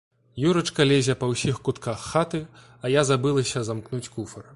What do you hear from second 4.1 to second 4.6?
куфар.